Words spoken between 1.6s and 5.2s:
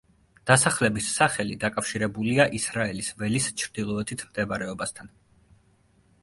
დაკავშირებულია ისრაელის ველის ჩრდილოეთით მდებარეობასთან.